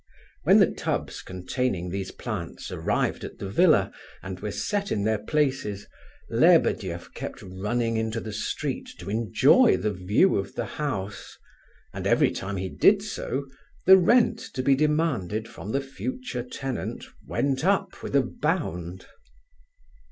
When 0.45 0.57
the 0.57 0.65
tubs 0.71 1.21
containing 1.21 1.91
these 1.91 2.09
plants 2.09 2.71
arrived 2.71 3.23
at 3.23 3.37
the 3.37 3.47
villa 3.47 3.91
and 4.23 4.39
were 4.39 4.49
set 4.49 4.91
in 4.91 5.03
their 5.03 5.19
places, 5.19 5.85
Lebedeff 6.27 7.13
kept 7.13 7.43
running 7.43 7.97
into 7.97 8.19
the 8.19 8.33
street 8.33 8.89
to 8.97 9.11
enjoy 9.11 9.77
the 9.77 9.93
view 9.93 10.37
of 10.37 10.55
the 10.55 10.65
house, 10.65 11.37
and 11.93 12.07
every 12.07 12.31
time 12.31 12.57
he 12.57 12.67
did 12.67 13.03
so 13.03 13.45
the 13.85 13.95
rent 13.99 14.39
to 14.55 14.63
be 14.63 14.73
demanded 14.73 15.47
from 15.47 15.71
the 15.71 15.81
future 15.81 16.41
tenant 16.41 17.05
went 17.27 17.63
up 17.63 18.01
with 18.01 18.15
a 18.15 18.23
bound. 18.23 19.05